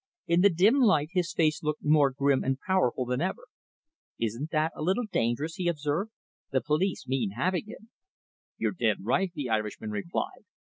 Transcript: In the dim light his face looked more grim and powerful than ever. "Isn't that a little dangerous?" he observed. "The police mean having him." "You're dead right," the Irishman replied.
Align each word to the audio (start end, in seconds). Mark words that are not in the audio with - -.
In 0.25 0.41
the 0.41 0.49
dim 0.49 0.79
light 0.79 1.09
his 1.11 1.31
face 1.31 1.61
looked 1.61 1.83
more 1.83 2.09
grim 2.09 2.43
and 2.43 2.59
powerful 2.59 3.05
than 3.05 3.21
ever. 3.21 3.43
"Isn't 4.19 4.49
that 4.49 4.71
a 4.75 4.81
little 4.81 5.05
dangerous?" 5.05 5.57
he 5.57 5.67
observed. 5.67 6.09
"The 6.49 6.59
police 6.61 7.07
mean 7.07 7.33
having 7.37 7.67
him." 7.67 7.91
"You're 8.57 8.71
dead 8.71 8.97
right," 9.03 9.31
the 9.35 9.49
Irishman 9.51 9.91
replied. 9.91 10.45